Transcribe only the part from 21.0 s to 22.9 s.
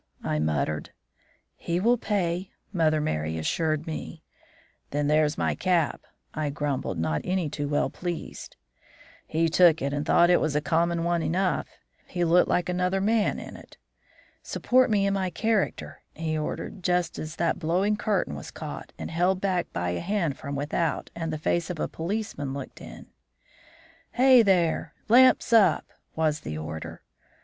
and the face of a policeman looked